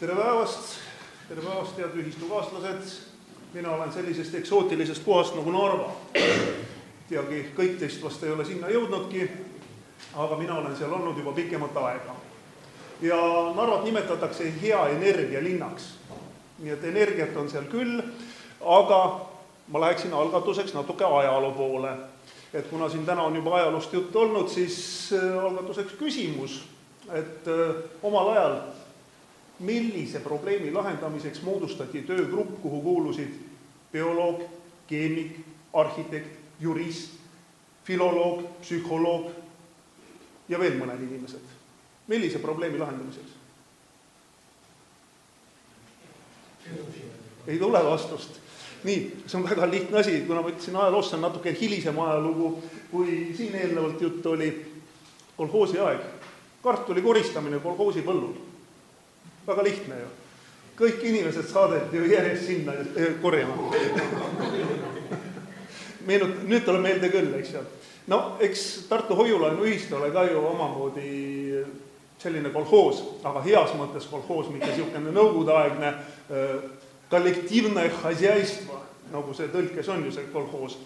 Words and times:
tere 0.00 0.14
päevast, 0.14 0.74
tere 1.28 1.40
päevast, 1.40 1.78
head 1.78 1.94
ühistukaaslased. 1.96 2.82
mina 3.52 3.70
olen 3.70 3.92
sellisest 3.92 4.34
eksootilisest 4.34 5.04
kohast 5.04 5.34
nagu 5.34 5.50
Narva. 5.50 5.90
teagi, 7.08 7.46
kõik 7.56 7.78
teist 7.80 8.02
vast 8.04 8.22
ei 8.22 8.30
ole 8.30 8.44
sinna 8.44 8.68
jõudnudki, 8.68 9.28
aga 10.14 10.36
mina 10.36 10.58
olen 10.58 10.76
seal 10.76 10.92
olnud 10.92 11.16
juba 11.16 11.32
pikemat 11.32 11.76
aega. 11.76 12.16
ja 13.00 13.16
Narvat 13.56 13.84
nimetatakse 13.84 14.52
hea 14.62 14.86
energialinnaks. 14.88 15.94
nii 16.58 16.70
et 16.72 16.84
energiat 16.84 17.36
on 17.36 17.48
seal 17.48 17.64
küll, 17.64 18.02
aga 18.60 19.20
ma 19.68 19.80
läheksin 19.80 20.12
algatuseks 20.12 20.74
natuke 20.74 21.04
ajaloo 21.04 21.52
poole. 21.52 21.96
et 22.52 22.66
kuna 22.66 22.88
siin 22.88 23.06
täna 23.06 23.22
on 23.22 23.36
juba 23.36 23.56
ajaloost 23.56 23.92
juttu 23.92 24.20
olnud, 24.20 24.48
siis 24.48 25.10
äh, 25.12 25.44
algatuseks 25.44 25.92
küsimus, 25.92 26.64
et 27.12 27.48
äh, 27.48 27.76
omal 28.02 28.28
ajal 28.28 28.60
millise 29.58 30.20
probleemi 30.20 30.72
lahendamiseks 30.72 31.42
moodustati 31.42 32.02
töögrupp, 32.02 32.62
kuhu 32.62 32.80
kuulusid 32.82 33.32
bioloog, 33.92 34.42
keemik, 34.86 35.38
arhitekt, 35.72 36.38
jurist, 36.60 37.10
filoloog, 37.84 38.42
psühholoog 38.60 39.30
ja 40.48 40.58
veel 40.58 40.76
mõned 40.78 41.00
inimesed. 41.02 41.54
millise 42.06 42.38
probleemi 42.38 42.78
lahendamiseks? 42.78 43.32
ei 47.46 47.58
tule 47.58 47.84
vastust. 47.84 48.40
nii, 48.84 49.22
see 49.26 49.38
on 49.38 49.48
väga 49.48 49.70
lihtne 49.70 49.98
asi, 49.98 50.20
kuna 50.26 50.42
ma 50.42 50.50
ütlesin 50.50 50.76
ajaloost, 50.76 51.14
on 51.14 51.20
natuke 51.20 51.56
hilisem 51.60 51.98
ajalugu, 51.98 52.62
kui 52.90 53.32
siin 53.36 53.54
eelnevalt 53.54 54.00
juttu 54.00 54.30
oli, 54.30 54.50
kolhoosi 55.36 55.78
aeg, 55.78 56.04
kartuli 56.62 57.02
koristamine 57.02 57.58
kolhoosi 57.58 58.02
põllul 58.02 58.45
väga 59.46 59.62
lihtne 59.62 60.00
ju. 60.00 60.12
kõik 60.76 61.04
inimesed 61.08 61.48
saadeti 61.48 61.96
ju 61.96 62.06
järjest 62.10 62.46
sinna 62.46 62.72
korjama 63.22 63.54
meenut-, 66.06 66.42
nüüd 66.44 66.64
tuleb 66.64 66.82
meelde 66.84 67.10
küll, 67.10 67.32
eks 67.38 67.54
ju. 67.54 67.62
no 68.12 68.36
eks 68.44 68.66
Tartu 68.88 69.16
Hoiu-laenuühistu 69.16 69.96
ole 69.96 70.10
ka 70.12 70.26
ju 70.28 70.42
omamoodi 70.46 71.12
selline 72.18 72.50
kolhoos, 72.50 73.02
aga 73.24 73.42
heas 73.44 73.72
mõttes 73.76 74.08
kolhoos, 74.10 74.48
mitte 74.50 74.70
niisugune 74.72 75.12
nõukogudeaegne 75.12 75.92
kollektiivne 77.12 77.86
hosjaistva, 78.02 78.80
nagu 79.12 79.34
see 79.36 79.50
tõlkes 79.52 79.90
on 79.92 80.04
ju 80.06 80.14
see 80.14 80.28
kolhoos, 80.32 80.78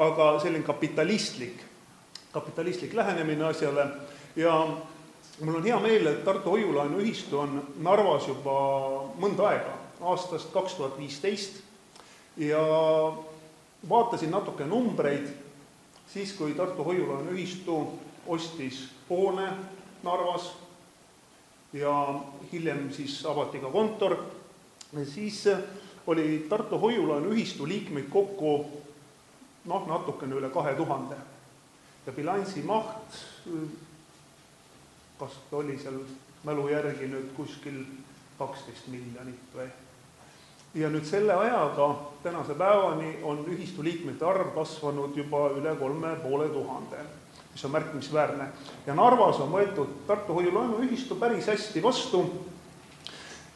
aga 0.00 0.30
selline 0.42 0.64
kapitalistlik, 0.66 1.60
kapitalistlik 2.32 2.96
lähenemine 2.98 3.46
asjale 3.50 3.84
ja 4.36 4.54
mul 5.40 5.54
on 5.54 5.64
hea 5.64 5.78
meel, 5.80 6.06
et 6.06 6.24
Tartu 6.24 6.50
Hoiu-laenuühistu 6.50 7.38
on 7.38 7.58
Narvas 7.82 8.26
juba 8.28 8.54
mõnda 9.20 9.48
aega, 9.52 9.74
aastast 10.00 10.50
kaks 10.54 10.78
tuhat 10.78 10.98
viisteist. 10.98 11.60
Ja 12.38 12.62
vaatasin 13.88 14.30
natuke 14.30 14.66
numbreid, 14.66 15.28
siis 16.10 16.32
kui 16.38 16.54
Tartu 16.58 16.84
Hoiu-laenuühistu 16.86 17.78
ostis 18.26 18.88
hoone 19.10 19.48
Narvas 20.02 20.52
ja 21.72 21.92
hiljem 22.52 22.88
siis 22.92 23.20
avati 23.26 23.58
ka 23.62 23.70
kontor, 23.70 24.16
siis 25.04 25.44
oli 26.06 26.46
Tartu 26.48 26.78
Hoiu-laenuühistu 26.78 27.68
liikmeid 27.68 28.10
kokku 28.10 28.54
noh, 29.68 29.86
natukene 29.86 30.38
üle 30.38 30.50
kahe 30.50 30.74
tuhande. 30.74 31.18
Ja 32.06 32.12
bilansi 32.12 32.62
maht 32.64 33.18
kas 35.18 35.30
ta 35.50 35.56
oli 35.56 35.78
seal 35.78 35.98
mälu 36.44 36.68
järgi 36.68 37.08
nüüd 37.10 37.32
kuskil 37.36 37.82
kaksteist 38.38 38.86
miljonit 38.92 39.54
või. 39.54 39.66
ja 40.78 40.90
nüüd 40.92 41.06
selle 41.08 41.34
ajaga 41.34 41.88
tänase 42.22 42.54
päevani 42.54 43.16
on 43.26 43.42
ühistu 43.50 43.82
liikmete 43.82 44.24
arv 44.24 44.52
kasvanud 44.54 45.16
juba 45.16 45.48
üle 45.58 45.74
kolme 45.80 46.14
poole 46.22 46.48
tuhande, 46.54 47.02
mis 47.52 47.64
on 47.64 47.74
märkimisväärne. 47.74 48.48
ja 48.86 48.94
Narvas 48.94 49.40
on 49.42 49.50
võetud 49.52 50.06
Tartu 50.06 50.38
Hoiu-laenuühistu 50.38 51.18
päris 51.18 51.46
hästi 51.46 51.82
vastu 51.82 52.24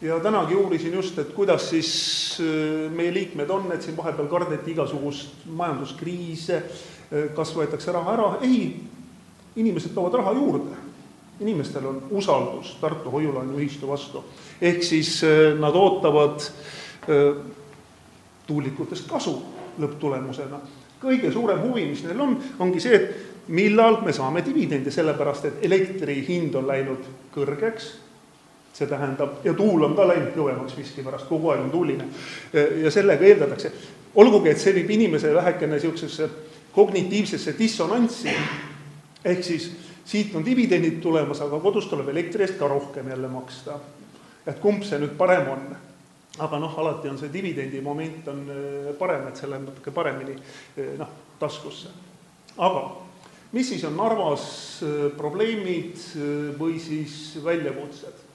ja 0.01 0.21
tänagi 0.21 0.55
uurisin 0.55 0.95
just, 0.95 1.19
et 1.19 1.35
kuidas 1.35 1.71
siis 1.71 1.91
äh, 2.41 2.91
meie 2.91 3.15
liikmed 3.15 3.51
on, 3.51 3.73
et 3.73 3.83
siin 3.83 3.97
vahepeal 3.97 4.27
kardeti 4.27 4.75
igasugust 4.75 5.47
majanduskriise, 5.47 6.57
äh, 6.57 7.35
kas 7.37 7.55
võetakse 7.55 7.93
raha 7.95 8.17
ära, 8.19 8.31
ei, 8.43 8.81
inimesed 9.57 9.95
toovad 9.95 10.19
raha 10.19 10.33
juurde 10.33 10.82
inimestel 11.41 11.87
on 11.87 12.03
usaldus 12.11 12.77
Tartu 12.81 13.11
Hoiu-laenuühistu 13.11 13.89
vastu. 13.89 14.25
ehk 14.61 14.83
siis 14.83 15.25
äh, 15.25 15.59
nad 15.59 15.75
ootavad 15.75 16.41
äh, 16.41 17.37
tuulikutest 18.47 19.09
kasu 19.09 19.43
lõpptulemusena. 19.79 20.61
kõige 21.03 21.33
suurem 21.33 21.61
huvi, 21.61 21.87
mis 21.87 22.05
neil 22.05 22.21
on, 22.21 22.37
ongi 22.59 22.81
see, 22.81 22.95
et 22.95 23.49
millal 23.49 24.01
me 24.05 24.13
saame 24.13 24.45
dividendi, 24.45 24.91
sellepärast 24.91 25.45
et 25.45 25.65
elektri 25.67 26.21
hind 26.29 26.55
on 26.55 26.67
läinud 26.67 27.09
kõrgeks, 27.35 27.89
see 28.73 28.87
tähendab, 28.87 29.41
ja 29.45 29.55
tuul 29.55 29.83
on 29.83 29.97
ka 29.99 30.07
läinud 30.09 30.31
kõvemaks 30.37 30.77
miskipärast, 30.79 31.27
kogu 31.29 31.51
aeg 31.51 31.65
on 31.65 31.71
tuuline. 31.71 32.07
ja 32.83 32.91
sellega 32.91 33.27
eeldatakse, 33.27 33.73
olgugi 34.15 34.53
et 34.53 34.63
see 34.63 34.75
viib 34.75 34.91
inimese 34.91 35.35
vähekene 35.35 35.75
niisugusesse 35.75 36.29
kognitiivsesse 36.73 37.55
dissonantsi, 37.59 38.37
ehk 39.25 39.45
siis 39.45 39.71
siit 40.05 40.35
on 40.35 40.45
dividendid 40.45 41.01
tulemas, 41.03 41.41
aga 41.41 41.61
kodus 41.63 41.87
tuleb 41.91 42.09
elektri 42.13 42.47
eest 42.47 42.59
ka 42.59 42.69
rohkem 42.69 43.09
jälle 43.09 43.29
maksta. 43.29 43.79
et 44.47 44.59
kumb 44.59 44.83
see 44.83 44.99
nüüd 44.99 45.17
parem 45.17 45.49
on? 45.49 45.67
aga 46.39 46.59
noh, 46.59 46.79
alati 46.79 47.11
on 47.13 47.19
see 47.21 47.33
dividendi 47.33 47.81
moment 47.81 48.29
on 48.29 48.43
äh, 48.49 48.91
parem, 48.99 49.29
et 49.29 49.37
see 49.37 49.51
läheb 49.51 49.69
natuke 49.69 49.93
paremini 49.95 50.35
äh, 50.35 50.95
noh, 50.99 51.11
taskusse. 51.39 51.93
aga 52.57 52.83
mis 53.53 53.69
siis 53.69 53.85
on 53.85 53.97
Narvas 53.97 54.47
äh, 54.83 55.11
probleemid 55.17 56.01
või 56.59 56.81
siis 56.81 57.39
väljakutsed? 57.45 58.29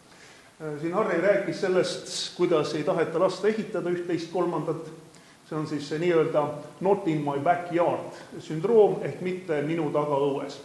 siin 0.81 0.93
Harri 0.97 1.19
rääkis 1.21 1.59
sellest, 1.61 2.07
kuidas 2.33 2.71
ei 2.73 2.81
taheta 2.83 3.19
lasta 3.21 3.45
ehitada 3.45 3.91
üht-teist-kolmandat, 3.93 4.87
see 5.45 5.53
on 5.53 5.67
siis 5.69 5.85
see 5.85 5.99
nii-öelda 6.01 6.41
not 6.81 7.05
in 7.05 7.21
my 7.21 7.37
backyard 7.45 8.17
sündroom 8.41 9.03
ehk 9.05 9.21
mitte 9.21 9.59
minu 9.67 9.91
tagaõues 9.93 10.57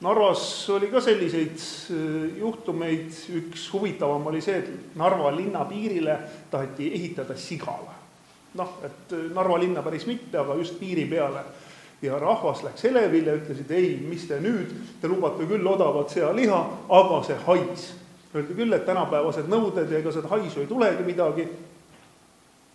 Narvas 0.00 0.70
oli 0.70 0.90
ka 0.92 1.00
selliseid 1.00 1.56
äh, 1.56 2.38
juhtumeid, 2.38 3.14
üks 3.38 3.70
huvitavam 3.72 4.26
oli 4.28 4.42
see, 4.44 4.58
et 4.60 4.98
Narva 5.00 5.30
linna 5.32 5.64
piirile 5.64 6.18
taheti 6.52 6.90
ehitada 6.92 7.36
sigala. 7.36 7.94
noh, 8.56 8.76
et 8.84 9.12
äh, 9.16 9.30
Narva 9.32 9.56
linna 9.58 9.82
päris 9.82 10.04
mitte, 10.06 10.36
aga 10.38 10.54
just 10.54 10.76
piiri 10.80 11.06
peale. 11.08 11.44
ja 12.02 12.18
rahvas 12.18 12.60
läks 12.62 12.84
elevile, 12.84 13.38
ütlesid 13.40 13.70
ei, 13.72 13.96
mis 14.04 14.28
te 14.28 14.36
nüüd, 14.40 14.74
te 15.00 15.08
lubate 15.08 15.48
küll 15.48 15.66
odavat 15.66 16.12
sealiha, 16.12 16.58
aga 16.88 17.22
see 17.24 17.38
hais. 17.46 17.92
Öeldi 18.34 18.54
küll, 18.54 18.76
et 18.76 18.84
tänapäevased 18.84 19.48
nõuded 19.48 19.88
ja 19.88 20.02
ega 20.04 20.12
seda 20.12 20.28
haisu 20.28 20.60
ei 20.60 20.68
tulegi 20.68 21.08
midagi. 21.08 21.48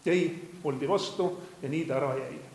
ei, 0.06 0.32
oldi 0.64 0.90
vastu 0.90 1.36
ja 1.62 1.70
nii 1.70 1.86
ta 1.86 2.02
ära 2.02 2.16
jäi 2.18 2.50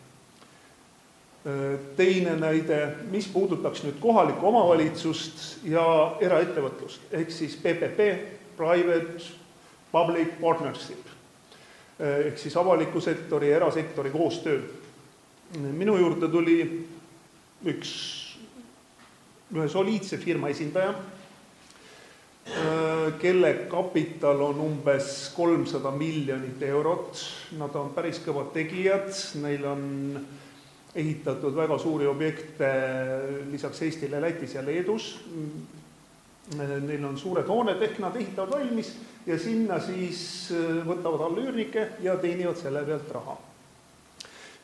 teine 1.96 2.34
näide, 2.40 2.78
mis 3.10 3.28
puudutaks 3.30 3.84
nüüd 3.84 4.00
kohalikku 4.02 4.48
omavalitsust 4.48 5.60
ja 5.70 5.84
eraettevõtlust, 6.20 7.04
ehk 7.14 7.30
siis 7.30 7.54
PPP, 7.62 8.08
private 8.58 9.28
public 9.92 10.34
partnership, 10.40 11.12
ehk 12.02 12.38
siis 12.40 12.56
avaliku 12.58 13.00
sektori 13.00 13.52
ja 13.52 13.60
erasektori 13.60 14.10
koostöö. 14.10 14.60
minu 15.56 15.96
juurde 15.96 16.28
tuli 16.28 16.86
üks, 17.64 17.92
ühe 19.54 19.68
soliidse 19.68 20.18
firma 20.18 20.48
esindaja, 20.48 20.94
kelle 23.22 23.52
kapital 23.70 24.40
on 24.40 24.60
umbes 24.60 25.30
kolmsada 25.36 25.91
miljonit 25.91 26.62
eurot, 26.62 27.22
nad 27.59 27.74
on 27.74 27.94
päris 27.94 28.18
kõvad 28.26 28.50
tegijad, 28.54 29.15
neil 29.42 29.65
on 29.65 29.86
ehitatud 30.97 31.57
väga 31.57 31.78
suuri 31.78 32.07
objekte 32.09 32.69
lisaks 33.51 33.83
Eestile 33.83 34.21
Lätis 34.21 34.54
ja 34.54 34.65
Leedus. 34.65 35.10
Neil 36.57 37.04
on 37.04 37.19
suured 37.19 37.48
hooned, 37.51 37.83
ehk 37.83 37.98
nad 37.98 38.16
ehitavad 38.16 38.53
valmis 38.54 38.93
ja 39.27 39.39
sinna 39.39 39.81
siis 39.83 40.21
võtavad 40.87 41.25
alla 41.27 41.43
üürnikke 41.43 41.89
ja 42.04 42.15
teenivad 42.22 42.57
selle 42.60 42.84
pealt 42.87 43.10
raha. 43.13 43.37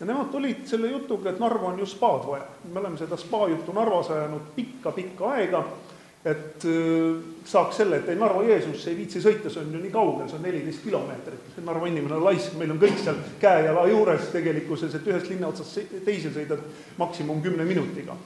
ja 0.01 0.07
nemad 0.07 0.31
tulid 0.31 0.63
selle 0.67 0.91
jutuga, 0.91 1.31
et 1.31 1.41
Narva 1.43 1.73
on 1.73 1.79
ju 1.79 1.87
spaad 1.87 2.27
vaja. 2.27 2.47
me 2.73 2.81
oleme 2.81 2.99
seda 2.99 3.17
spa 3.17 3.49
juttu 3.49 3.73
Narvas 3.73 4.11
ajanud 4.11 4.55
pikka-pikka 4.57 5.33
aega 5.35 5.65
et 6.25 6.65
äh, 6.65 7.23
saaks 7.45 7.81
selle, 7.81 7.99
et 7.99 8.11
ei 8.13 8.19
Narva 8.19 8.45
Jeesus 8.47 8.85
ei 8.87 8.95
viitsi 8.97 9.23
sõita, 9.23 9.51
see 9.51 9.63
on 9.65 9.73
ju 9.75 9.81
nii 9.83 9.91
kaugel, 9.95 10.29
see 10.31 10.39
on 10.39 10.45
neliteist 10.47 10.85
kilomeetrit. 10.85 11.57
Narva 11.67 11.89
inimene 11.91 12.15
on 12.15 12.27
laisk, 12.29 12.55
meil 12.61 12.71
on 12.75 12.79
kõik 12.83 13.01
seal 13.03 13.19
käe-jala 13.43 13.89
juures 13.91 14.29
tegelikkuses, 14.35 14.95
et 14.95 15.09
ühest 15.11 15.33
linna 15.33 15.51
otsast 15.51 15.97
teise 16.07 16.31
sõidad 16.35 16.63
maksimum 17.03 17.43
kümne 17.43 17.67
minutiga. 17.67 18.17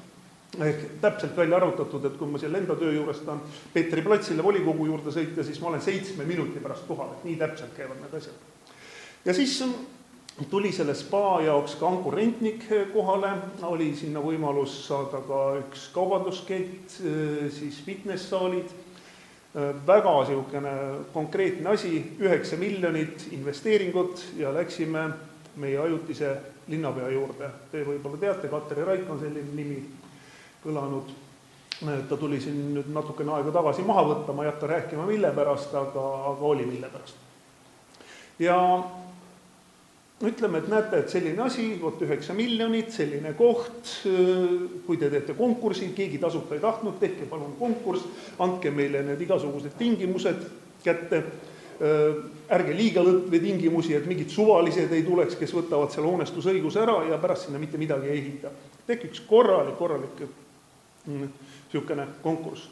ehk 0.56 1.00
täpselt 1.00 1.36
välja 1.36 1.56
arvutatud, 1.56 2.04
et 2.04 2.14
kui 2.16 2.28
ma 2.30 2.38
selle 2.38 2.58
enda 2.58 2.76
töö 2.76 2.92
juures 2.92 3.18
tahan 3.24 3.40
Peetri 3.72 4.02
platsile 4.02 4.42
volikogu 4.42 4.86
juurde 4.86 5.12
sõita, 5.12 5.44
siis 5.44 5.60
ma 5.60 5.68
olen 5.68 5.82
seitsme 5.82 6.24
minuti 6.24 6.60
pärast 6.60 6.86
kohal, 6.88 7.10
et 7.12 7.24
nii 7.24 7.36
täpselt 7.36 7.74
käivad 7.76 7.98
need 8.00 8.14
asjad. 8.14 8.34
ja 9.24 9.34
siis 9.34 9.58
tuli 10.44 10.72
selle 10.72 10.94
spa 10.94 11.40
jaoks 11.40 11.74
ka 11.80 11.88
ankurrentnik 11.88 12.66
kohale, 12.92 13.30
oli 13.64 13.94
sinna 13.96 14.20
võimalus 14.20 14.74
saada 14.84 15.22
ka 15.24 15.44
üks 15.62 15.88
kaubanduskett, 15.94 16.98
siis 17.56 17.78
fitness-saalid, 17.86 18.74
väga 19.86 20.12
niisugune 20.18 20.74
konkreetne 21.14 21.72
asi, 21.72 22.02
üheksa 22.20 22.58
miljonit 22.60 23.30
investeeringut 23.32 24.26
ja 24.36 24.52
läksime 24.52 25.08
meie 25.56 25.78
ajutise 25.80 26.34
linnapea 26.68 27.08
juurde. 27.14 27.48
Te 27.72 27.84
võib-olla 27.86 28.20
teate, 28.20 28.52
Katri 28.52 28.84
Raik 28.84 29.08
on 29.10 29.22
selline 29.22 29.56
nimi 29.56 29.80
kõlanud. 30.64 31.14
ta 32.08 32.16
tuli 32.16 32.40
siin 32.40 32.74
nüüd 32.74 32.86
natukene 32.92 33.32
aega 33.32 33.52
tagasi 33.52 33.82
maha 33.84 34.04
võtta, 34.04 34.32
ma 34.32 34.44
ei 34.44 34.50
hakka 34.50 34.66
rääkima, 34.66 35.06
mille 35.06 35.32
pärast, 35.32 35.74
aga, 35.74 36.04
aga 36.32 36.44
oli 36.44 36.66
mille 36.66 36.88
pärast. 36.92 37.16
ja 38.38 38.56
ütleme, 40.24 40.62
et 40.62 40.68
näete, 40.72 41.02
et 41.02 41.12
selline 41.12 41.42
asi, 41.44 41.66
vot 41.80 42.00
üheksa 42.00 42.34
miljonit, 42.36 42.88
selline 42.94 43.34
koht, 43.36 43.90
kui 44.86 45.00
te 45.00 45.10
teete 45.12 45.34
konkursi, 45.36 45.90
keegi 45.96 46.20
tasuta 46.22 46.56
ei 46.56 46.62
tahtnud, 46.62 46.96
tehke 47.00 47.28
palun 47.28 47.52
konkurss, 47.58 48.06
andke 48.40 48.72
meile 48.72 49.02
need 49.04 49.20
igasugused 49.26 49.76
tingimused 49.76 50.46
kätte, 50.84 51.22
ärge 52.56 52.72
liiga 52.72 53.02
lõtve 53.04 53.40
tingimusi, 53.42 53.92
et 53.98 54.06
mingid 54.08 54.32
suvalised 54.32 54.92
ei 54.96 55.04
tuleks, 55.04 55.36
kes 55.36 55.52
võtavad 55.52 55.92
selle 55.92 56.08
hoonestusõiguse 56.08 56.80
ära 56.80 57.02
ja 57.10 57.20
pärast 57.20 57.48
sinna 57.48 57.60
mitte 57.60 57.76
midagi 57.80 58.08
ei 58.08 58.22
ehita. 58.22 58.54
tehke 58.86 59.10
üks 59.10 59.20
korralik, 59.28 59.76
korralik 59.76 60.24
niisugune 61.06 62.06
konkurss. 62.22 62.70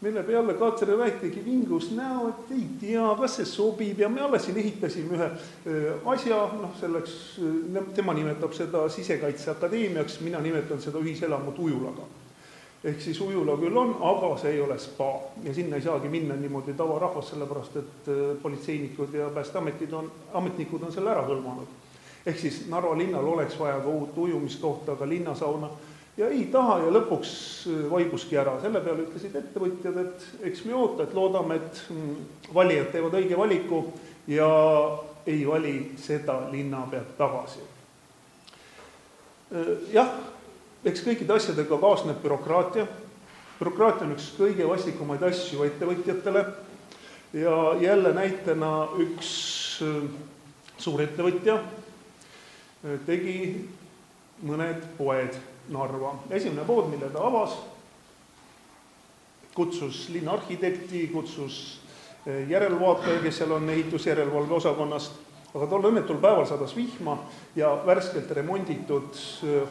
Mille 0.00 0.22
peale 0.22 0.54
Katri 0.54 0.96
Raik 0.96 1.20
tegi 1.20 1.44
vingus 1.44 1.90
näo, 1.96 2.28
et 2.28 2.50
ei 2.52 2.66
tea, 2.80 3.04
kas 3.20 3.38
see 3.38 3.46
sobib 3.48 4.00
ja 4.00 4.08
me 4.08 4.20
alles 4.20 4.44
siin 4.44 4.58
ehitasime 4.60 5.16
ühe 5.16 5.28
asja, 6.12 6.40
noh, 6.60 6.74
selleks, 6.80 7.14
tema 7.96 8.14
nimetab 8.16 8.52
seda 8.56 8.84
Sisekaitseakadeemiaks, 8.88 10.20
mina 10.26 10.42
nimetan 10.44 10.82
seda 10.82 11.00
ühiselamut 11.00 11.58
ujulaga. 11.58 12.10
ehk 12.84 13.00
siis 13.00 13.20
ujula 13.20 13.56
küll 13.56 13.76
on, 13.80 13.94
aga 14.04 14.34
see 14.42 14.50
ei 14.52 14.60
ole 14.60 14.76
spa 14.78 15.08
ja 15.42 15.54
sinna 15.54 15.76
ei 15.76 15.82
saagi 15.82 16.08
minna 16.08 16.36
niimoodi 16.36 16.74
tavarahvas, 16.76 17.30
sellepärast 17.32 17.76
et 17.80 18.10
politseinikud 18.42 19.14
ja 19.14 19.30
päästeametid 19.32 19.92
on, 19.92 20.10
ametnikud 20.34 20.82
on 20.82 20.92
selle 20.92 21.10
ära 21.10 21.24
hõlmanud. 21.24 21.80
ehk 22.26 22.38
siis 22.38 22.66
Narva 22.68 22.98
linnal 22.98 23.24
oleks 23.24 23.58
vaja 23.58 23.80
ka 23.80 23.88
uut 23.88 24.18
ujumiskohta, 24.18 24.96
ka 24.96 25.08
linnasauna 25.08 25.70
ja 26.16 26.28
ei 26.30 26.44
taha 26.52 26.78
ja 26.84 26.90
lõpuks 26.94 27.32
vaibuski 27.90 28.38
ära, 28.38 28.54
selle 28.62 28.82
peale 28.84 29.06
ütlesid 29.06 29.34
ettevõtjad, 29.38 29.96
et 30.04 30.26
eks 30.50 30.64
me 30.68 30.74
oota, 30.78 31.04
et 31.06 31.14
loodame, 31.16 31.58
et 31.58 32.54
valijad 32.54 32.92
teevad 32.92 33.16
õige 33.18 33.38
valiku 33.38 33.80
ja 34.30 34.48
ei 35.26 35.46
vali 35.46 35.74
seda 35.98 36.44
linnapead 36.52 37.16
tagasi. 37.18 37.64
jah, 39.92 40.12
eks 40.84 41.02
kõikide 41.06 41.34
asjadega 41.34 41.78
kaasneb 41.80 42.20
bürokraatia, 42.22 42.86
bürokraatia 43.58 44.06
on 44.06 44.14
üks 44.14 44.30
kõige 44.38 44.68
vastikumaid 44.68 45.22
asju 45.22 45.66
ettevõtjatele. 45.66 46.44
Ja 47.34 47.74
jälle 47.82 48.12
näitena 48.14 48.68
üks 49.02 49.30
suurettevõtja 50.78 51.56
tegi 53.08 53.38
mõned 54.46 54.84
poed 54.98 55.34
Narva. 55.68 56.14
esimene 56.30 56.64
pood, 56.66 56.90
mille 56.90 57.08
ta 57.12 57.24
avas, 57.24 57.56
kutsus 59.54 60.08
linnaarhitekti, 60.08 61.06
kutsus 61.12 61.80
järelvaataja, 62.48 63.20
kes 63.22 63.38
seal 63.38 63.52
on 63.56 63.70
ehitusjärelevalve 63.70 64.54
osakonnast, 64.54 65.12
aga 65.54 65.66
tol 65.70 65.88
õnnetul 65.90 66.18
päeval 66.20 66.46
sadas 66.48 66.74
vihma 66.76 67.16
ja 67.56 67.70
värskelt 67.86 68.30
remonditud 68.36 69.16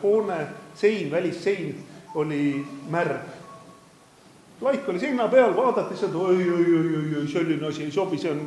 hoone 0.04 0.40
sein, 0.76 1.12
välissein 1.12 1.76
oli 2.16 2.66
märg. 2.90 3.42
laik 4.62 4.90
oli 4.90 5.00
seina 5.00 5.28
peal, 5.28 5.56
vaadati 5.56 5.98
seda, 5.98 6.18
oi, 6.18 6.50
oi, 6.50 6.66
oi, 6.76 6.96
oi, 6.96 7.16
oi, 7.22 7.28
selline 7.28 7.68
asi 7.68 7.84
ei 7.84 7.92
sobi, 7.92 8.18
see 8.18 8.32
on 8.32 8.46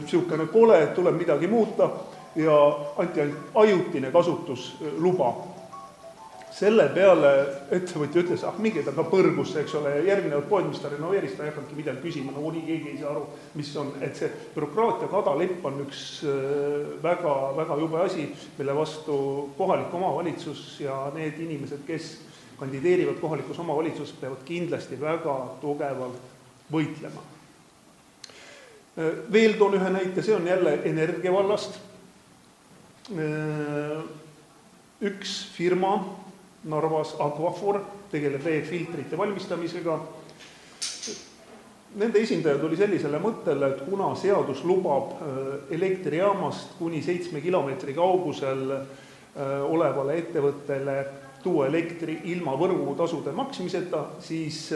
niisugune 0.00 0.46
kole, 0.46 0.86
tuleb 0.94 1.18
midagi 1.18 1.46
muuta 1.46 1.90
ja 2.36 2.56
anti 2.96 3.20
ainult 3.20 3.50
ajutine 3.54 4.10
kasutusluba 4.10 5.49
selle 6.54 6.86
peale 6.94 7.30
ettevõtja 7.72 8.24
ütles, 8.24 8.42
ah 8.46 8.56
minge 8.62 8.82
ta 8.84 8.92
ka 8.94 9.04
põrgusse, 9.06 9.60
eks 9.62 9.74
ole, 9.78 9.92
ja 9.98 10.06
järgnevad 10.10 10.48
poed, 10.50 10.66
mis 10.70 10.80
ta 10.82 10.90
renoveeris, 10.90 11.36
ta 11.36 11.44
ei 11.44 11.52
hakanudki 11.52 11.78
midagi 11.78 12.02
küsima, 12.02 12.34
nagunii 12.34 12.64
keegi 12.66 12.92
ei 12.92 12.98
saa 12.98 13.12
aru, 13.12 13.22
mis 13.58 13.70
on, 13.78 13.92
et 14.02 14.18
see 14.18 14.30
bürokraatia 14.54 15.10
kadalipp 15.12 15.66
on 15.70 15.78
üks 15.84 16.00
väga, 17.02 17.34
väga 17.58 17.78
jube 17.80 18.00
asi, 18.02 18.26
mille 18.58 18.74
vastu 18.76 19.16
kohalik 19.58 19.94
omavalitsus 19.94 20.64
ja 20.82 20.96
need 21.14 21.38
inimesed, 21.38 21.84
kes 21.86 22.12
kandideerivad 22.60 23.20
kohalikus 23.22 23.58
omavalitsuses, 23.62 24.16
peavad 24.20 24.42
kindlasti 24.44 24.98
väga 25.00 25.36
tugevalt 25.62 26.26
võitlema. 26.72 27.22
veel 29.32 29.54
toon 29.58 29.78
ühe 29.78 29.90
näite, 29.90 30.22
see 30.22 30.34
on 30.34 30.46
jälle 30.46 30.80
energia 30.84 31.32
vallast. 31.32 31.78
üks 35.00 35.30
firma 35.54 35.94
Narvas 36.68 37.14
Aquafor 37.18 37.80
tegeleb 38.10 38.44
veefiltrite 38.44 39.16
valmistamisega. 39.16 39.94
Nende 42.00 42.20
esindaja 42.22 42.58
tuli 42.60 42.76
sellisele 42.78 43.18
mõttele, 43.18 43.72
et 43.72 43.80
kuna 43.88 44.12
seadus 44.14 44.60
lubab 44.68 45.16
elektrijaamast 45.72 46.76
kuni 46.78 47.00
seitsme 47.02 47.40
kilomeetri 47.42 47.96
kaugusel 47.96 48.76
olevale 49.70 50.18
ettevõttele 50.20 50.96
tuua 51.42 51.66
elektri 51.70 52.20
ilma 52.30 52.54
võrgutasude 52.60 53.32
maksmiseta, 53.34 54.04
siis 54.22 54.68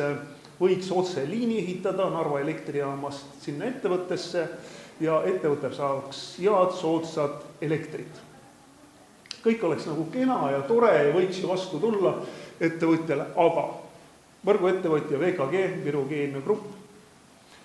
võiks 0.59 0.91
otseliini 0.91 1.61
ehitada 1.61 2.09
Narva 2.11 2.41
elektrijaamast 2.41 3.43
sinna 3.45 3.69
ettevõttesse 3.69 4.49
ja 5.05 5.21
ettevõte 5.29 5.71
saaks 5.75 6.29
head 6.41 6.79
soodsat 6.81 7.63
elektrit 7.63 8.23
kõik 9.45 9.65
oleks 9.69 9.87
nagu 9.91 10.07
kena 10.13 10.39
ja 10.55 10.63
tore 10.69 10.93
ja 10.97 11.13
võiks 11.15 11.41
ju 11.43 11.51
vastu 11.51 11.81
tulla 11.81 12.15
ettevõtjale, 12.61 13.29
aga 13.37 13.65
võrguettevõtja 14.45 15.21
VKG, 15.21 15.65
Viru 15.85 16.05
Keemiagrupp, 16.09 16.67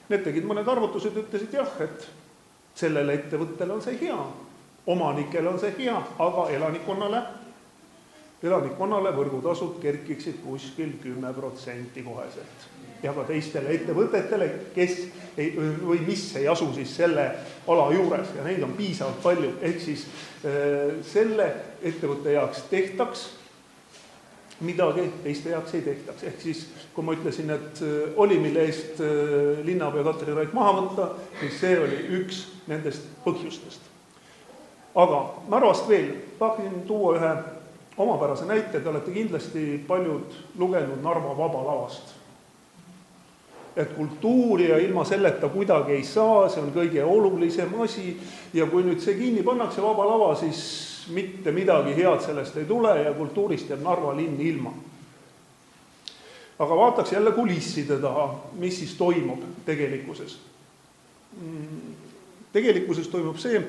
need 0.09 0.23
tegid 0.25 0.47
mõned 0.47 0.67
arvutused, 0.67 1.15
ütlesid 1.15 1.53
jah, 1.55 1.75
et 1.83 2.07
sellele 2.79 3.15
ettevõttele 3.19 3.75
on 3.75 3.83
see 3.83 3.99
hea, 4.01 4.17
omanikele 4.89 5.51
on 5.51 5.59
see 5.61 5.75
hea, 5.77 5.95
aga 6.19 6.47
elanikkonnale, 6.55 7.21
elanikkonnale 8.43 9.13
võrgutasud 9.15 9.79
kerkiksid 9.83 10.41
kuskil 10.43 10.95
kümme 11.03 11.33
protsenti 11.35 12.03
koheselt 12.03 12.69
ja 13.03 13.13
ka 13.15 13.23
teistele 13.27 13.73
ettevõtetele, 13.77 14.49
kes 14.75 14.95
ei, 15.39 15.53
või 15.55 16.01
mis 16.07 16.23
ei 16.39 16.47
asu 16.51 16.67
siis 16.75 16.91
selle 16.99 17.25
ala 17.67 17.89
juures 17.95 18.33
ja 18.35 18.45
neid 18.45 18.63
on 18.65 18.75
piisavalt 18.77 19.21
palju, 19.23 19.53
ehk 19.61 19.81
siis 19.83 20.05
äh, 20.43 20.97
selle 21.07 21.49
ettevõtte 21.83 22.35
jaoks 22.35 22.65
tehtaks 22.71 23.27
midagi, 24.65 25.05
teiste 25.23 25.53
jaoks 25.53 25.75
ei 25.77 25.85
tehtaks, 25.85 26.23
ehk 26.27 26.41
siis 26.43 26.65
kui 26.95 27.05
ma 27.07 27.15
ütlesin, 27.15 27.51
et 27.55 27.83
äh, 27.85 28.17
oli, 28.19 28.39
mille 28.43 28.65
eest 28.67 28.99
äh, 29.03 29.61
linnapea 29.65 30.03
Katri 30.09 30.35
Raik 30.35 30.55
maha 30.57 30.75
võtta, 30.81 31.13
siis 31.39 31.61
see 31.61 31.79
oli 31.79 32.01
üks 32.19 32.43
nendest 32.67 33.07
põhjustest. 33.23 33.87
aga 34.99 35.23
Narvast 35.47 35.87
veel, 35.87 36.11
tahtsin 36.39 36.83
tuua 36.87 37.15
ühe 37.15 37.33
omapärase 37.99 38.47
näite, 38.47 38.79
te 38.79 38.89
olete 38.89 39.11
kindlasti 39.15 39.83
paljud 39.87 40.35
lugenud 40.59 41.03
Narva 41.03 41.37
Vaba 41.37 41.63
Lavast 41.63 42.18
et 43.75 43.93
kultuuri 43.93 44.69
ja 44.69 44.77
ilma 44.77 45.05
selleta 45.05 45.49
kuidagi 45.49 45.91
ei 45.91 46.03
saa, 46.03 46.49
see 46.49 46.61
on 46.63 46.71
kõige 46.73 47.03
olulisem 47.05 47.73
asi 47.83 48.11
ja 48.53 48.67
kui 48.67 48.83
nüüd 48.83 49.01
see 49.03 49.15
kinni 49.19 49.43
pannakse, 49.45 49.81
Vaba 49.81 50.07
Lava, 50.07 50.33
siis 50.35 50.61
mitte 51.13 51.53
midagi 51.55 51.95
head 51.97 52.21
sellest 52.25 52.57
ei 52.57 52.67
tule 52.69 52.93
ja 53.03 53.13
kultuurist 53.13 53.69
jääb 53.69 53.83
Narva 53.85 54.15
linn 54.17 54.41
ilma. 54.41 54.73
aga 56.59 56.75
vaataks 56.75 57.11
jälle 57.11 57.31
kulisside 57.31 57.97
taha, 57.97 58.35
mis 58.53 58.79
siis 58.79 58.93
toimub 58.93 59.43
tegelikkuses. 59.65 60.39
tegelikkuses 62.53 63.07
toimub 63.07 63.37
see, 63.37 63.63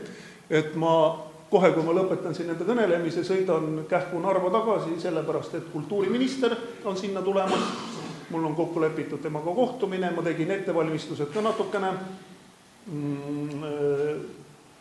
et 0.50 0.74
ma 0.74 1.22
kohe, 1.50 1.70
kui 1.72 1.82
ma 1.82 1.94
lõpetan 1.94 2.34
siin 2.34 2.50
enda 2.50 2.64
kõnelemise, 2.64 3.24
sõidan 3.26 3.84
kähku 3.88 4.18
Narva 4.18 4.50
tagasi, 4.50 5.00
sellepärast 5.02 5.54
et 5.54 5.72
kultuuriminister 5.72 6.56
on 6.84 6.96
sinna 6.96 7.22
tulemas 7.22 7.99
mul 8.30 8.44
on 8.44 8.54
kokku 8.54 8.80
lepitud 8.80 9.22
temaga 9.22 9.54
kohtumine, 9.54 10.10
ma 10.10 10.22
tegin 10.22 10.50
ettevalmistused 10.50 11.32
ka 11.34 11.42
natukene 11.42 11.92
mm, 12.86 13.64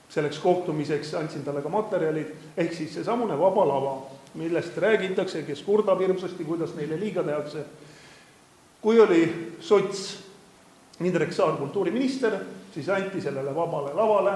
selleks 0.10 0.39
kohtumiseks, 0.39 1.13
andsin 1.13 1.44
talle 1.44 1.62
ka 1.62 1.70
materjalid, 1.70 2.32
ehk 2.58 2.74
siis 2.74 2.94
seesamune 2.94 3.39
Vaba 3.39 3.68
Lava. 3.68 3.98
millest 4.34 4.77
räägitakse, 4.77 5.41
kes 5.44 5.62
kurdab 5.65 6.00
hirmsasti, 6.00 6.46
kuidas 6.46 6.75
neile 6.75 7.00
liiga 7.00 7.24
tehakse. 7.24 7.65
kui 8.82 9.00
oli 9.00 9.53
sots 9.60 10.29
Indrek 11.03 11.34
Saar 11.34 11.58
kultuuriminister, 11.58 12.34
siis 12.74 12.89
anti 12.89 13.22
sellele 13.22 13.56
vabale 13.56 13.94
lavale 13.94 14.34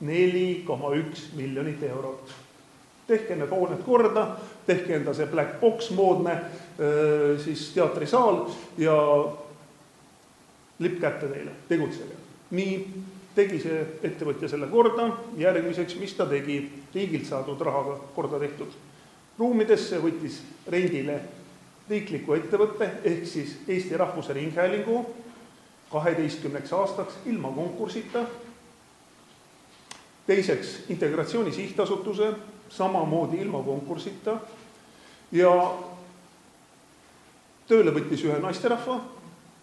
neli 0.00 0.62
koma 0.66 0.94
üks 0.96 1.28
miljonit 1.36 1.82
eurot. 1.82 2.32
tehke 3.06 3.36
need 3.36 3.50
hooned 3.50 3.82
korda, 3.84 4.36
tehke 4.66 4.96
enda 4.96 5.14
see 5.14 5.26
black 5.26 5.60
box 5.60 5.90
moodne 5.90 6.38
siis 7.44 7.68
teatrisaal 7.74 8.40
ja 8.78 8.94
lipp 10.82 11.00
kätte 11.00 11.28
teile, 11.30 11.52
tegutsege. 11.68 12.16
nii 12.50 12.72
tegi 13.34 13.60
see 13.62 13.78
ettevõtja 14.06 14.48
selle 14.50 14.66
korda, 14.70 15.06
järgmiseks, 15.38 15.96
mis 15.98 16.14
ta 16.14 16.26
tegi, 16.30 16.58
riigilt 16.94 17.26
saadud 17.26 17.60
rahaga 17.66 17.96
korda 18.14 18.38
tehtud 18.42 18.74
ruumidesse 19.38 19.98
võttis 20.02 20.38
rendile 20.70 21.18
riikliku 21.88 22.36
ettevõtte 22.38 22.88
ehk 23.04 23.26
siis 23.28 23.56
Eesti 23.68 23.96
Rahvusringhäälingu 23.98 25.02
kaheteistkümneks 25.92 26.72
aastaks 26.72 27.14
ilma 27.26 27.50
konkursita. 27.52 28.24
teiseks 30.26 30.78
Integratsiooni 30.88 31.52
Sihtasutuse 31.52 32.32
samamoodi 32.68 33.36
ilma 33.36 33.62
konkursita 33.62 34.38
ja 35.32 35.74
tööle 37.68 37.92
võttis 37.94 38.24
ühe 38.26 38.36
naisterahva, 38.42 38.98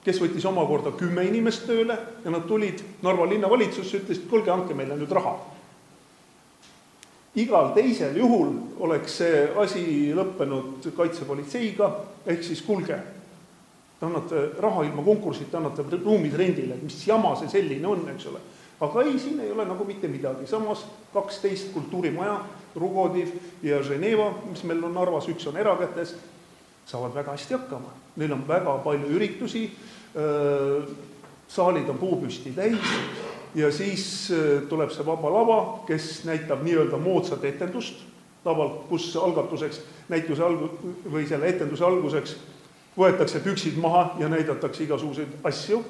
kes 0.05 0.19
võttis 0.21 0.45
omakorda 0.49 0.93
kümme 0.97 1.23
inimest 1.27 1.67
tööle 1.69 1.97
ja 2.23 2.33
nad 2.33 2.47
tulid 2.49 2.81
Narva 3.05 3.27
linnavalitsusse, 3.29 4.01
ütlesid, 4.01 4.27
kuulge, 4.29 4.51
andke 4.53 4.77
meile 4.77 4.97
nüüd 4.97 5.11
raha. 5.13 5.37
igal 7.35 7.69
teisel 7.73 8.17
juhul 8.17 8.49
oleks 8.79 9.17
see 9.21 9.43
asi 9.55 9.83
lõppenud 10.13 10.89
kaitsepolitseiga, 10.97 11.91
ehk 12.25 12.43
siis 12.43 12.61
kuulge, 12.61 12.97
te 13.99 14.05
annate 14.05 14.41
raha 14.59 14.83
ilma 14.83 15.03
konkursita, 15.05 15.57
annate 15.57 15.85
ruumid 16.03 16.33
rendile, 16.33 16.75
mis 16.81 17.07
jama 17.07 17.35
see 17.39 17.47
selline 17.47 17.87
on, 17.87 18.03
eks 18.15 18.25
ole. 18.25 18.41
aga 18.81 19.03
ei, 19.03 19.19
siin 19.19 19.39
ei 19.39 19.51
ole 19.51 19.65
nagu 19.65 19.85
mitte 19.85 20.07
midagi, 20.07 20.47
samas 20.47 20.85
kaksteist 21.13 21.71
kultuurimaja, 21.73 22.39
Rugodiv 22.75 23.29
ja 23.63 23.81
Ženeva, 23.83 24.29
mis 24.49 24.63
meil 24.63 24.83
on 24.83 24.93
Narvas, 24.95 25.27
üks 25.27 25.47
on 25.47 25.57
erakätes, 25.59 26.15
saavad 26.85 27.15
väga 27.15 27.35
hästi 27.35 27.53
hakkama, 27.53 27.91
neil 28.15 28.33
on 28.33 28.45
väga 28.47 28.77
palju 28.83 29.11
üritusi, 29.15 29.67
saalid 31.51 31.89
on 31.89 31.97
puupüsti 31.97 32.51
täis 32.55 32.95
ja 33.55 33.71
siis 33.71 34.31
tuleb 34.69 34.91
see 34.91 35.05
Vaba 35.05 35.31
Lava, 35.31 35.59
kes 35.87 36.23
näitab 36.27 36.63
nii-öelda 36.63 36.99
moodsat 36.99 37.43
etendust, 37.47 38.03
laval, 38.45 38.69
kus 38.89 39.11
algatuseks, 39.15 39.81
näituse 40.09 40.43
algu- 40.43 40.71
või 41.11 41.27
selle 41.29 41.49
etenduse 41.51 41.85
alguseks 41.85 42.35
võetakse 42.97 43.39
püksid 43.43 43.77
maha 43.79 44.15
ja 44.19 44.29
näidatakse 44.29 44.83
igasuguseid 44.83 45.39
asju, 45.47 45.81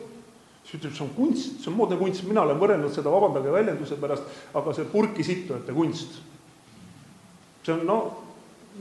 siis 0.63 0.79
ütleb, 0.79 0.95
see 0.97 1.05
on 1.05 1.13
kunst, 1.15 1.61
see 1.61 1.71
on 1.71 1.77
moodne 1.77 1.97
kunst, 1.97 2.25
mina 2.27 2.43
olen 2.45 2.59
võrrelnud 2.61 2.93
seda, 2.93 3.13
vabandage 3.13 3.53
väljenduse 3.53 3.97
pärast, 4.01 4.27
aga 4.53 4.73
see 4.77 4.89
purki 4.89 5.25
sittujate 5.25 5.73
kunst. 5.73 6.19
see 7.65 7.73
on 7.73 7.85
no 7.85 7.97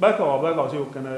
väga-väga 0.00 0.66
niisugune 0.66 1.16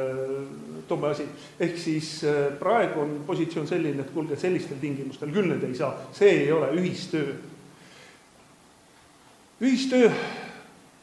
tobe 0.92 1.11
asi, 1.12 1.26
ehk 1.61 1.78
siis 1.80 2.12
praegu 2.61 3.00
on 3.00 3.16
positsioon 3.26 3.68
selline, 3.68 4.04
et 4.04 4.12
kuulge, 4.14 4.37
sellistel 4.40 4.80
tingimustel 4.80 5.32
küll 5.32 5.49
need 5.49 5.64
ei 5.68 5.76
saa, 5.78 5.94
see 6.12 6.44
ei 6.44 6.52
ole 6.52 6.68
ühistöö. 6.76 7.34
ühistöö, 9.62 10.11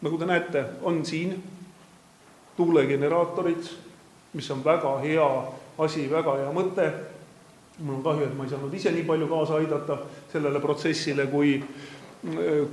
nagu 0.02 0.18
te 0.18 0.26
näete, 0.30 0.66
on 0.82 1.06
siin 1.06 1.38
tuulegeneraatorid, 2.60 3.70
mis 4.34 4.52
on 4.52 4.64
väga 4.66 4.98
hea 5.00 5.30
asi, 5.80 6.10
väga 6.12 6.36
hea 6.44 6.52
mõte. 6.54 6.92
mul 7.80 7.96
on 7.96 8.04
kahju, 8.04 8.26
et 8.28 8.34
ma 8.36 8.44
ei 8.44 8.50
saanud 8.52 8.74
ise 8.76 8.92
nii 8.92 9.06
palju 9.08 9.28
kaasa 9.32 9.56
aidata 9.56 9.96
sellele 10.32 10.60
protsessile, 10.60 11.30
kui, 11.32 11.54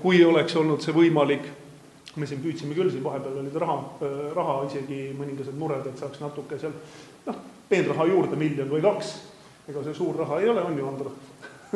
kui 0.02 0.24
oleks 0.24 0.56
olnud 0.58 0.82
see 0.82 0.94
võimalik. 0.94 1.46
Me 2.16 2.26
siin 2.26 2.40
püüdsime 2.42 2.74
küll, 2.76 2.90
siin 2.90 3.04
vahepeal 3.04 3.40
olid 3.42 3.56
raha, 3.60 3.76
raha 4.36 4.56
isegi 4.68 5.10
mõningased 5.16 5.56
mured, 5.58 5.86
et 5.86 5.98
saaks 6.00 6.22
natuke 6.22 6.58
seal 6.60 6.74
noh, 7.26 7.42
peenraha 7.68 8.06
juurde, 8.08 8.38
miljon 8.40 8.70
või 8.70 8.84
kaks. 8.84 9.12
ega 9.68 9.82
see 9.84 9.94
suur 9.94 10.16
raha 10.16 10.40
ei 10.40 10.48
ole, 10.48 10.62
on 10.62 10.78
ju, 10.78 10.86
Andro 10.88 11.12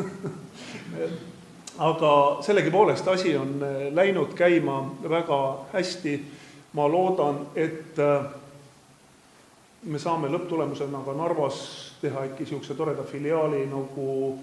aga 1.90 2.12
sellegipoolest 2.42 3.08
asi 3.08 3.36
on 3.36 3.56
läinud 3.92 4.34
käima 4.34 4.82
väga 5.02 5.40
hästi. 5.72 6.20
ma 6.72 6.86
loodan, 6.86 7.46
et 7.58 7.98
me 9.82 9.98
saame 9.98 10.28
lõpptulemusena 10.30 11.00
ka 11.04 11.12
Narvas 11.18 11.56
teha 12.00 12.22
äkki 12.28 12.44
niisuguse 12.44 12.74
toreda 12.78 13.02
filiaali 13.02 13.64
nagu 13.66 14.38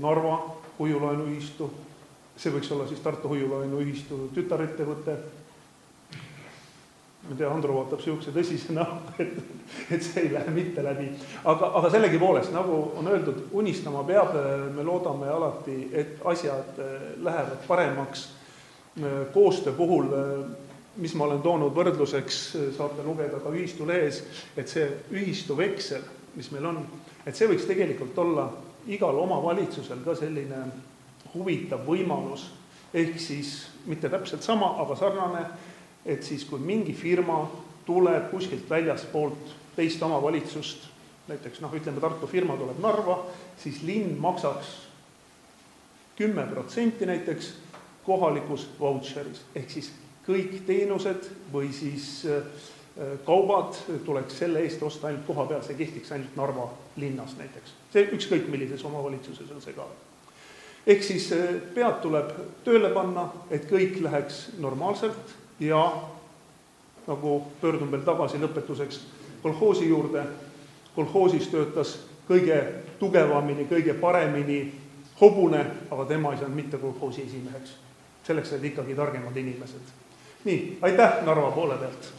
Narva 0.00 0.38
hoiulaenuühistu, 0.78 1.70
see 2.36 2.52
võiks 2.54 2.70
olla 2.74 2.86
siis 2.90 3.00
Tartu 3.00 3.30
Hoiulaenuühistu 3.30 4.28
tütarettevõte, 4.34 5.14
ma 7.24 7.30
ei 7.32 7.38
tea, 7.38 7.50
Andro 7.50 7.76
vaatab 7.78 8.02
niisuguse 8.02 8.34
tõsise 8.34 8.74
näoga, 8.76 9.14
et, 9.22 9.38
et 9.94 10.02
see 10.04 10.26
ei 10.26 10.32
lähe 10.34 10.54
mitte 10.54 10.82
läbi. 10.84 11.08
aga, 11.44 11.70
aga 11.80 11.92
sellegipoolest, 11.94 12.52
nagu 12.52 12.80
on 13.00 13.08
öeldud, 13.12 13.46
unistama 13.52 14.04
peab, 14.04 14.34
me 14.74 14.84
loodame 14.84 15.30
alati, 15.30 15.78
et 15.92 16.18
asjad 16.24 16.82
lähevad 17.22 17.66
paremaks. 17.68 18.28
koostöö 19.34 19.72
puhul 19.72 20.12
mis 20.96 21.14
ma 21.18 21.24
olen 21.24 21.40
toonud 21.42 21.74
võrdluseks, 21.74 22.40
saate 22.76 23.02
lugeda 23.02 23.40
ka 23.42 23.50
ühistu 23.50 23.86
lehes, 23.86 24.20
et 24.56 24.70
see 24.70 24.86
ühistu 25.10 25.56
veksel, 25.58 26.04
mis 26.36 26.50
meil 26.54 26.68
on, 26.70 26.82
et 27.26 27.34
see 27.34 27.48
võiks 27.50 27.66
tegelikult 27.66 28.18
olla 28.22 28.46
igal 28.86 29.18
omavalitsusel 29.24 30.04
ka 30.04 30.14
selline 30.18 30.60
huvitav 31.34 31.84
võimalus, 31.86 32.48
ehk 32.94 33.18
siis 33.20 33.66
mitte 33.86 34.08
täpselt 34.08 34.42
sama, 34.42 34.74
aga 34.82 34.96
sarnane, 34.96 35.44
et 36.06 36.22
siis, 36.22 36.44
kui 36.44 36.60
mingi 36.60 36.94
firma 36.94 37.42
tuleb 37.86 38.30
kuskilt 38.30 38.70
väljaspoolt 38.70 39.54
teist 39.76 40.02
omavalitsust, 40.02 40.88
näiteks 41.28 41.60
noh, 41.64 41.72
ütleme 41.74 42.00
Tartu 42.00 42.28
firma 42.28 42.56
tuleb 42.56 42.78
Narva, 42.84 43.18
siis 43.60 43.82
linn 43.82 44.18
maksaks 44.20 44.74
kümme 46.16 46.46
protsenti 46.46 47.06
näiteks 47.06 47.54
kohalikus 48.04 48.68
vautšeris, 48.80 49.42
ehk 49.56 49.70
siis 49.70 49.90
kõik 50.26 50.60
teenused 50.66 51.26
või 51.52 51.72
siis 51.74 52.26
kaubad 53.26 53.74
tuleks 54.04 54.38
selle 54.38 54.62
eest 54.62 54.82
osta 54.82 55.08
ainult 55.08 55.26
koha 55.26 55.48
peal, 55.50 55.62
see 55.66 55.76
kehtiks 55.78 56.12
ainult 56.14 56.36
Narva 56.38 56.68
linnas 56.96 57.34
näiteks. 57.38 57.74
see 57.92 58.08
ükskõik 58.12 58.48
millises 58.48 58.84
omavalitsuses 58.84 59.50
on 59.50 59.62
see 59.62 59.74
ka. 59.74 59.86
Ehk 60.86 61.02
siis 61.02 61.30
pead 61.74 62.00
tuleb 62.02 62.32
tööle 62.64 62.90
panna, 62.94 63.28
et 63.50 63.66
kõik 63.70 64.00
läheks 64.04 64.50
normaalselt 64.58 65.34
ja 65.60 65.80
nagu 67.06 67.42
pöördun 67.60 67.90
veel 67.92 68.04
tagasi 68.04 68.40
lõpetuseks 68.40 69.00
kolhoosi 69.42 69.88
juurde, 69.88 70.24
kolhoosis 70.96 71.48
töötas 71.52 71.98
kõige 72.28 72.60
tugevamini, 72.98 73.66
kõige 73.68 73.94
paremini 74.00 74.60
hobune, 75.20 75.66
aga 75.90 76.04
tema 76.08 76.32
ei 76.32 76.40
saanud 76.40 76.56
mitte 76.56 76.78
kolhoosi 76.78 77.26
esimeheks. 77.26 77.76
selleks 78.24 78.52
olid 78.52 78.64
ikkagi 78.64 78.94
targemad 78.94 79.36
inimesed 79.36 79.92
nii, 80.44 80.78
aitäh 80.82 81.24
Narva 81.24 81.50
poole 81.50 81.76
pealt! 81.80 82.12